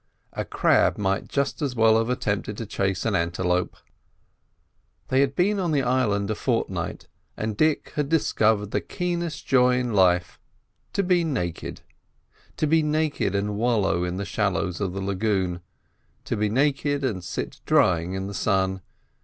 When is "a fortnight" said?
6.31-7.07